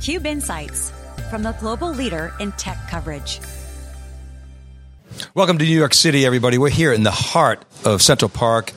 [0.00, 0.92] Cube Insights
[1.28, 3.38] from the global leader in tech coverage.
[5.34, 6.56] Welcome to New York City, everybody.
[6.56, 8.72] We're here in the heart of Central Park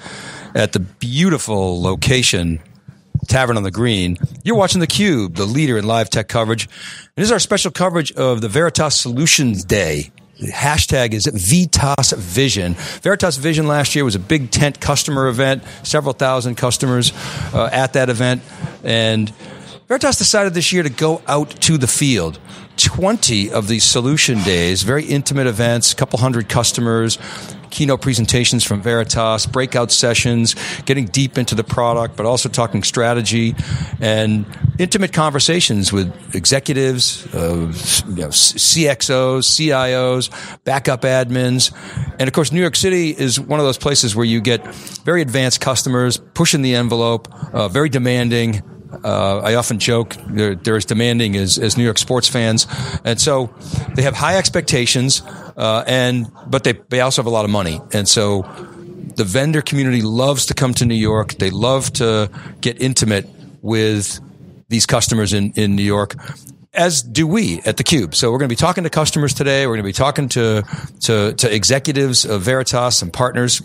[0.54, 2.60] at the beautiful location
[3.30, 4.18] Tavern on the Green.
[4.44, 6.66] You're watching theCUBE, the leader in live tech coverage.
[6.66, 10.12] And this is our special coverage of the Veritas Solutions Day.
[10.42, 12.74] The hashtag is Veritas Vision.
[12.74, 17.14] Veritas Vision last year was a big tent customer event, several thousand customers
[17.54, 18.42] uh, at that event.
[18.84, 19.32] And
[19.88, 22.40] Veritas decided this year to go out to the field.
[22.78, 27.20] 20 of these solution days, very intimate events, a couple hundred customers,
[27.70, 33.56] keynote presentations from Veritas, breakout sessions, getting deep into the product, but also talking strategy
[34.00, 34.46] and
[34.80, 37.72] intimate conversations with executives, uh,
[38.10, 41.72] you know, CXOs, CIOs, backup admins.
[42.20, 44.66] And of course, New York City is one of those places where you get
[45.04, 48.62] very advanced customers pushing the envelope, uh, very demanding,
[49.04, 52.68] uh, I often joke they're, they're, as demanding as, as New York sports fans,
[53.04, 53.54] and so
[53.96, 55.22] they have high expectations,
[55.58, 58.42] uh, and but they they also have a lot of money, and so
[59.16, 61.34] the vendor community loves to come to New York.
[61.34, 62.30] They love to
[62.62, 63.30] get intimate
[63.62, 64.20] with
[64.70, 66.16] these customers in in New York.
[66.74, 68.16] As do we at the Cube.
[68.16, 69.68] So we're going to be talking to customers today.
[69.68, 70.64] We're going to be talking to
[71.02, 73.62] to, to executives of Veritas and partners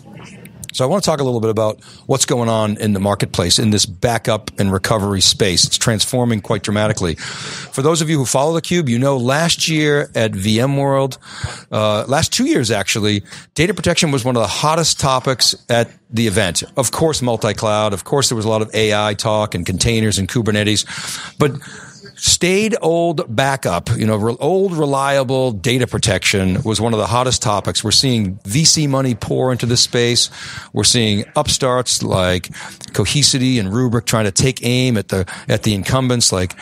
[0.73, 3.57] so I want to talk a little bit about what's going on in the marketplace
[3.57, 5.65] in this backup and recovery space.
[5.65, 7.15] It's transforming quite dramatically.
[7.15, 11.17] For those of you who follow the cube, you know last year at VMworld,
[11.71, 13.23] uh, last two years actually,
[13.55, 16.63] data protection was one of the hottest topics at the event.
[16.77, 17.93] Of course, multi-cloud.
[17.93, 20.85] Of course, there was a lot of AI talk and containers and Kubernetes,
[21.37, 21.51] but
[22.15, 27.41] Staid old backup, you know, re- old reliable data protection was one of the hottest
[27.41, 27.83] topics.
[27.83, 30.29] We're seeing VC money pour into this space.
[30.73, 32.49] We're seeing upstarts like
[32.93, 36.55] Cohesity and Rubrik trying to take aim at the at the incumbents like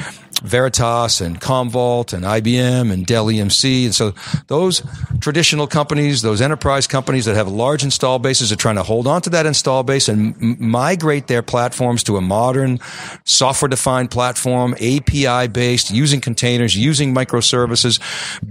[0.44, 3.86] Veritas and Commvault and IBM and Dell EMC.
[3.86, 4.14] And so
[4.48, 4.82] those
[5.20, 9.22] traditional companies, those enterprise companies that have large install bases are trying to hold on
[9.24, 12.80] to that install base and m- migrate their platforms to a modern
[13.24, 18.00] software defined platform, API based, using containers, using microservices,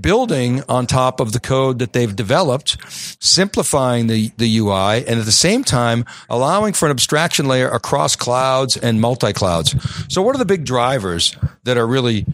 [0.01, 2.77] building on top of the code that they've developed,
[3.23, 8.17] simplifying the, the UI, and at the same time allowing for an abstraction layer across
[8.17, 9.75] clouds and multi clouds.
[10.13, 12.25] So what are the big drivers that that are really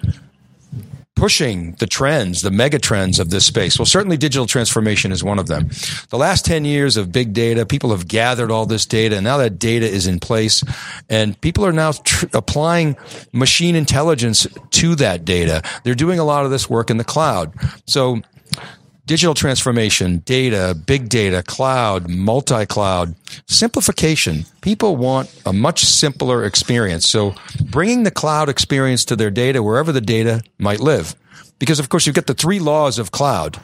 [1.17, 3.79] pushing the trends, the mega trends of this space?
[3.79, 5.69] Well, certainly digital transformation is one of them.
[6.11, 9.39] The last 10 years of big data, people have gathered all this data and now
[9.39, 10.63] that data is in place
[11.09, 12.97] and people are now tr- applying
[13.33, 15.63] machine intelligence to that data.
[15.83, 17.53] They're doing a lot of this work in the cloud.
[17.87, 18.21] So
[19.07, 23.15] digital transformation, data, big data, cloud, multi cloud,
[23.49, 24.45] simplification.
[24.61, 27.09] People want a much simpler experience.
[27.09, 31.15] So bringing the cloud experience to their data wherever the data might live.
[31.63, 33.57] Because of course you've got the three laws of cloud.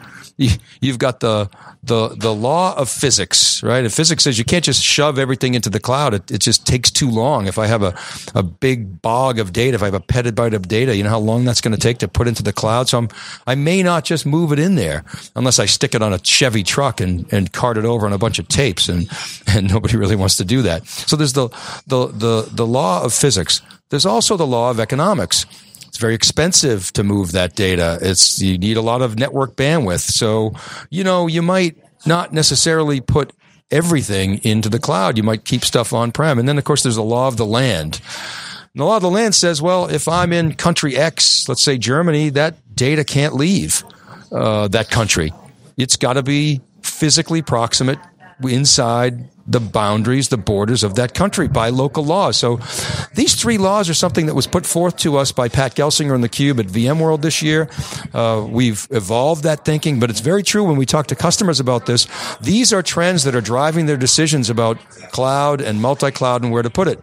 [0.80, 1.50] You've got the,
[1.82, 3.82] the, the law of physics, right?
[3.82, 6.14] And physics says you can't just shove everything into the cloud.
[6.14, 7.48] It, it just takes too long.
[7.48, 7.98] If I have a,
[8.36, 11.18] a big bog of data, if I have a petabyte of data, you know how
[11.18, 12.88] long that's going to take to put into the cloud?
[12.88, 13.08] So I'm,
[13.48, 15.04] I may not just move it in there
[15.34, 18.18] unless I stick it on a Chevy truck and, and cart it over on a
[18.18, 19.10] bunch of tapes and,
[19.48, 20.86] and nobody really wants to do that.
[20.86, 21.48] So there's the,
[21.88, 23.60] the, the, the law of physics.
[23.88, 25.46] There's also the law of economics
[25.98, 27.98] it's very expensive to move that data.
[28.00, 30.02] It's you need a lot of network bandwidth.
[30.12, 30.54] So,
[30.90, 31.76] you know, you might
[32.06, 33.32] not necessarily put
[33.72, 35.16] everything into the cloud.
[35.16, 36.38] You might keep stuff on prem.
[36.38, 38.00] And then of course there's the law of the land.
[38.74, 41.78] And the law of the land says, well, if I'm in country X, let's say
[41.78, 43.82] Germany, that data can't leave
[44.30, 45.32] uh, that country.
[45.76, 47.98] It's got to be physically proximate
[48.44, 52.30] inside the boundaries, the borders of that country by local law.
[52.30, 52.56] So
[53.14, 56.20] these three laws are something that was put forth to us by Pat Gelsinger in
[56.20, 57.68] the Cube at VMworld this year.
[58.12, 61.86] Uh, we've evolved that thinking, but it's very true when we talk to customers about
[61.86, 62.06] this.
[62.40, 64.78] These are trends that are driving their decisions about
[65.12, 67.02] cloud and multi-cloud and where to put it.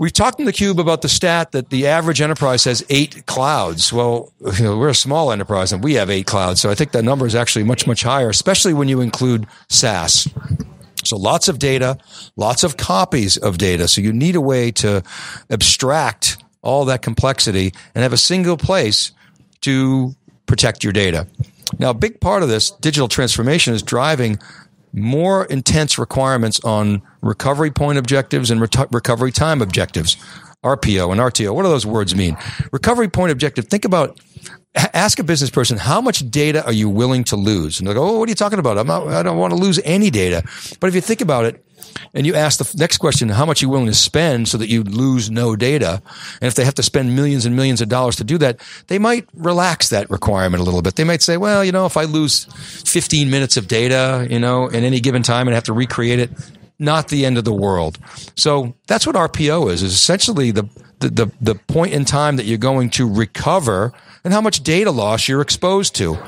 [0.00, 3.92] We've talked in the cube about the stat that the average enterprise has eight clouds.
[3.92, 6.62] Well, you know, we're a small enterprise and we have eight clouds.
[6.62, 10.26] So I think that number is actually much, much higher, especially when you include SaaS.
[11.04, 11.98] So lots of data,
[12.36, 13.88] lots of copies of data.
[13.88, 15.02] So you need a way to
[15.50, 19.12] abstract all that complexity and have a single place
[19.62, 20.14] to
[20.46, 21.26] protect your data.
[21.78, 24.38] Now, a big part of this digital transformation is driving
[24.92, 30.16] more intense requirements on recovery point objectives and re- recovery time objectives.
[30.64, 31.54] RPO and RTO.
[31.54, 32.36] What do those words mean?
[32.72, 33.66] Recovery point objective.
[33.66, 34.20] Think about
[34.94, 38.04] ask a business person how much data are you willing to lose and they go
[38.04, 40.44] oh what are you talking about I'm not, i don't want to lose any data
[40.78, 41.64] but if you think about it
[42.14, 44.68] and you ask the next question, how much are you willing to spend so that
[44.68, 46.02] you lose no data?
[46.40, 48.98] And if they have to spend millions and millions of dollars to do that, they
[48.98, 50.96] might relax that requirement a little bit.
[50.96, 52.44] They might say, well, you know, if I lose
[52.90, 56.30] 15 minutes of data, you know, at any given time and have to recreate it,
[56.80, 57.98] not the end of the world.
[58.36, 60.68] So that's what RPO is, is essentially the,
[61.00, 63.92] the, the, the point in time that you're going to recover
[64.24, 66.18] and how much data loss you're exposed to.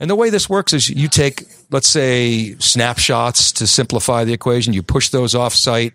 [0.00, 4.72] And the way this works is you take, let's say, snapshots to simplify the equation.
[4.72, 5.92] You push those off site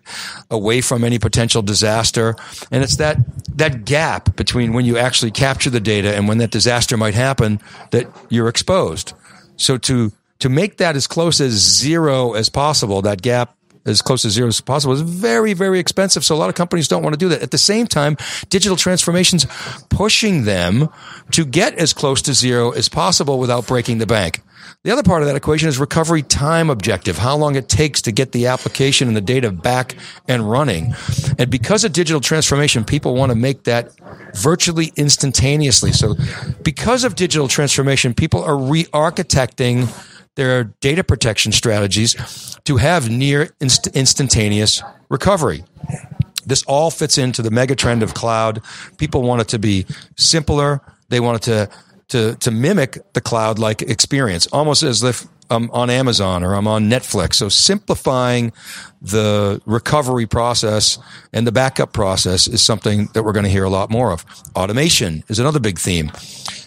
[0.50, 2.36] away from any potential disaster.
[2.70, 3.16] And it's that,
[3.56, 7.60] that gap between when you actually capture the data and when that disaster might happen
[7.92, 9.14] that you're exposed.
[9.56, 13.56] So to, to make that as close as zero as possible, that gap
[13.86, 16.24] as close to zero as possible is very, very expensive.
[16.24, 17.42] So a lot of companies don't want to do that.
[17.42, 18.16] At the same time,
[18.48, 19.46] digital transformations
[19.90, 20.88] pushing them
[21.32, 24.40] to get as close to zero as possible without breaking the bank.
[24.82, 28.12] The other part of that equation is recovery time objective, how long it takes to
[28.12, 29.96] get the application and the data back
[30.28, 30.94] and running.
[31.38, 33.92] And because of digital transformation, people want to make that
[34.34, 35.92] virtually instantaneously.
[35.92, 36.16] So
[36.62, 39.88] because of digital transformation, people are re-architecting
[40.34, 42.14] their data protection strategies
[42.64, 45.64] to have near inst- instantaneous recovery.
[46.46, 48.60] This all fits into the mega trend of cloud.
[48.98, 49.86] People want it to be
[50.16, 50.80] simpler.
[51.08, 51.70] They want it to
[52.08, 56.66] to to mimic the cloud like experience, almost as if I'm on Amazon or I'm
[56.66, 57.34] on Netflix.
[57.34, 58.52] So simplifying
[59.00, 60.98] the recovery process
[61.32, 64.24] and the backup process is something that we're going to hear a lot more of.
[64.56, 66.12] Automation is another big theme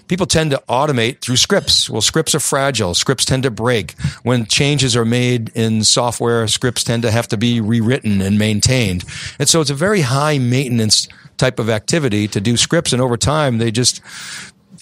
[0.07, 1.89] people tend to automate through scripts.
[1.89, 2.93] Well, scripts are fragile.
[2.93, 3.99] Scripts tend to break.
[4.23, 9.03] When changes are made in software, scripts tend to have to be rewritten and maintained.
[9.39, 11.07] And so it's a very high maintenance
[11.37, 12.93] type of activity to do scripts.
[12.93, 14.01] And over time, they just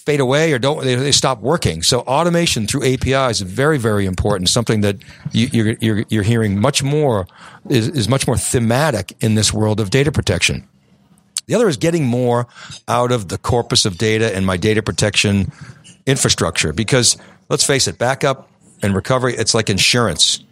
[0.06, 1.82] fade away or don't they, they, stop working.
[1.82, 4.50] So automation through APIs is very very important.
[4.50, 4.98] Something that
[5.32, 7.28] you, are you're, you're you're hearing much more
[7.70, 10.68] is, is much more thematic in this world of data protection.
[11.48, 12.48] The other is getting more
[12.88, 15.52] out of the corpus of data and my data protection
[16.06, 16.74] infrastructure.
[16.74, 17.18] Because
[17.50, 18.50] let's face it, backup
[18.82, 20.44] and recovery, it's like insurance.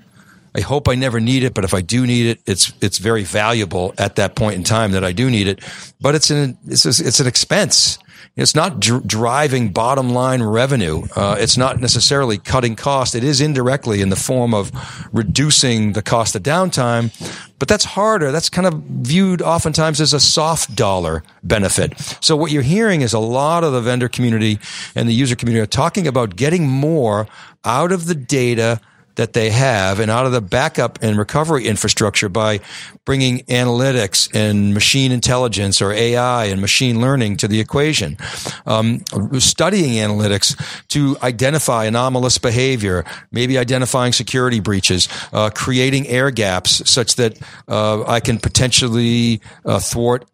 [0.55, 3.23] I hope I never need it, but if I do need it, it's it's very
[3.23, 5.63] valuable at that point in time that I do need it.
[5.99, 7.97] But it's an it's it's an expense.
[8.35, 11.03] It's not dr- driving bottom line revenue.
[11.15, 13.15] Uh, it's not necessarily cutting cost.
[13.15, 14.71] It is indirectly in the form of
[15.11, 17.11] reducing the cost of downtime,
[17.59, 18.31] but that's harder.
[18.31, 21.99] That's kind of viewed oftentimes as a soft dollar benefit.
[22.21, 24.59] So what you're hearing is a lot of the vendor community
[24.95, 27.27] and the user community are talking about getting more
[27.65, 28.79] out of the data
[29.15, 32.59] that they have and out of the backup and recovery infrastructure by
[33.05, 38.17] bringing analytics and machine intelligence or AI and machine learning to the equation.
[38.65, 39.03] Um,
[39.39, 40.55] studying analytics
[40.89, 48.03] to identify anomalous behavior, maybe identifying security breaches, uh, creating air gaps such that uh,
[48.05, 50.25] I can potentially uh, thwart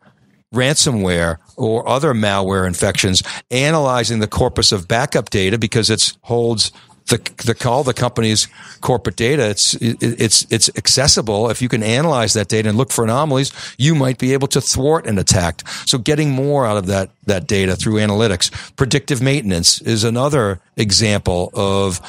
[0.54, 3.22] ransomware or other malware infections,
[3.52, 6.72] analyzing the corpus of backup data because it holds
[7.10, 8.48] the the call the company's
[8.82, 9.50] corporate data.
[9.50, 11.50] It's it's it's accessible.
[11.50, 14.62] If you can analyze that data and look for anomalies, you might be able to
[14.62, 15.68] thwart an attack.
[15.86, 18.52] So getting more out of that that data through analytics.
[18.76, 22.00] Predictive maintenance is another example of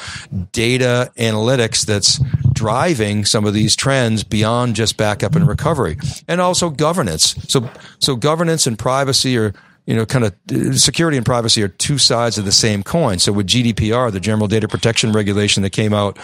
[0.51, 2.19] data analytics that's
[2.53, 5.97] driving some of these trends beyond just backup and recovery.
[6.27, 7.35] And also governance.
[7.47, 7.69] So
[7.99, 9.53] so governance and privacy are
[9.85, 13.19] you know, kind of security and privacy are two sides of the same coin.
[13.19, 16.17] So with GDPR, the General Data Protection Regulation that came out,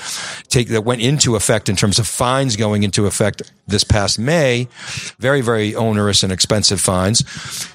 [0.50, 4.68] take that went into effect in terms of fines going into effect this past May,
[5.20, 7.24] very very onerous and expensive fines.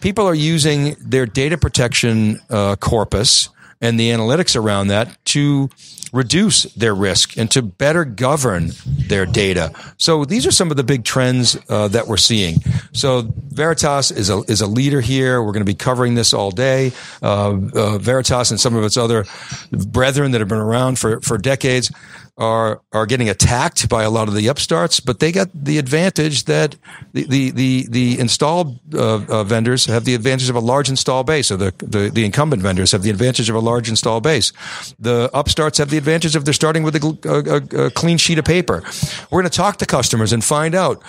[0.01, 3.49] People are using their data protection uh, corpus
[3.83, 5.69] and the analytics around that to
[6.13, 8.71] reduce their risk and to better govern
[9.09, 9.73] their data.
[9.97, 12.59] So these are some of the big trends uh, that we're seeing.
[12.93, 15.43] So Veritas is a is a leader here.
[15.43, 16.93] We're going to be covering this all day.
[17.23, 19.25] Uh, uh, Veritas and some of its other
[19.71, 21.91] brethren that have been around for for decades
[22.39, 26.45] are are getting attacked by a lot of the upstarts, but they got the advantage
[26.45, 26.77] that
[27.13, 31.25] the the the, the installed uh, uh, vendors have the advantage of a large install
[31.25, 34.53] base, or the, the the incumbent vendors have the advantage of a large install base.
[34.99, 38.45] The upstarts have the advantage of they're starting with a, a, a clean sheet of
[38.45, 38.83] paper.
[39.31, 41.03] We're going to talk to customers and find out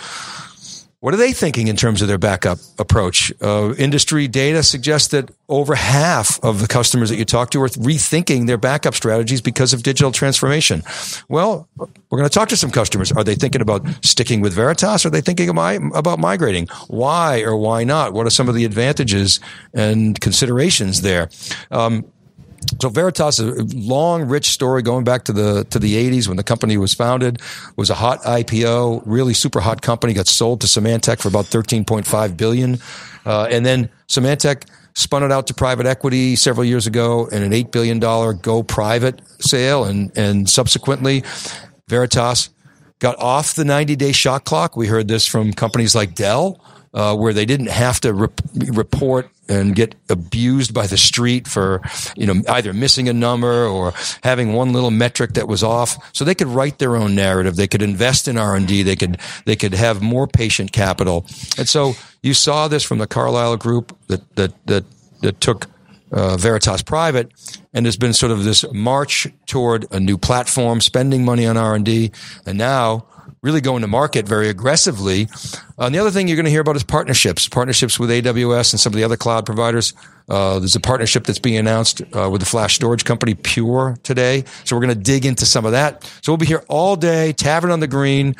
[1.03, 3.29] what are they thinking in terms of their backup approach?
[3.41, 7.67] Uh, industry data suggests that over half of the customers that you talk to are
[7.67, 10.81] rethinking their backup strategies because of digital transformation.
[11.27, 13.11] Well, we're going to talk to some customers.
[13.11, 15.05] Are they thinking about sticking with Veritas?
[15.05, 16.69] Are they thinking about migrating?
[16.87, 18.13] Why or why not?
[18.13, 19.41] What are some of the advantages
[19.73, 21.29] and considerations there?
[21.69, 22.05] Um,
[22.81, 26.37] So Veritas, is a long, rich story going back to the to the 80s when
[26.37, 27.41] the company was founded,
[27.75, 30.13] was a hot IPO, really super hot company.
[30.13, 32.79] Got sold to Symantec for about 13.5 billion,
[33.25, 37.53] uh, and then Symantec spun it out to private equity several years ago in an
[37.53, 41.23] eight billion dollar go private sale, and and subsequently,
[41.87, 42.49] Veritas
[42.99, 44.77] got off the 90 day shot clock.
[44.77, 46.61] We heard this from companies like Dell
[46.93, 51.81] uh, where they didn't have to rep- report and get abused by the street for
[52.15, 55.97] you know either missing a number or having one little metric that was off.
[56.13, 57.55] So they could write their own narrative.
[57.55, 61.25] They could invest in R&D they could they could have more patient capital.
[61.57, 64.85] And so you saw this from the Carlyle group that that that
[65.21, 65.67] that took
[66.11, 67.31] uh, Veritas private,
[67.73, 71.75] and there's been sort of this march toward a new platform, spending money on R
[71.75, 72.11] and D,
[72.45, 73.05] and now
[73.41, 75.27] really going to market very aggressively.
[75.77, 78.73] Uh, and the other thing you're going to hear about is partnerships, partnerships with AWS
[78.73, 79.93] and some of the other cloud providers.
[80.29, 84.43] Uh, there's a partnership that's being announced uh, with the flash storage company Pure today.
[84.63, 86.03] So we're going to dig into some of that.
[86.21, 88.35] So we'll be here all day, Tavern on the Green.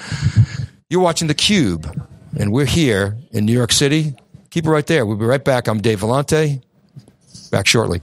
[0.90, 2.08] You're watching The Cube,
[2.40, 4.16] and we're here in New York City.
[4.52, 5.06] Keep it right there.
[5.06, 5.68] We'll be right back.
[5.68, 6.62] I'm Dave Vellante.
[7.52, 8.02] Back shortly.